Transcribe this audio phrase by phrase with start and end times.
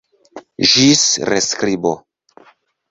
[0.71, 1.03] Ĝis
[1.33, 1.95] reskribo!